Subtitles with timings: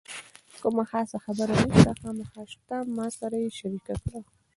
[0.61, 4.19] کومه خاصه خبره نشته، خامخا شته له ما سره یې شریکه کړه.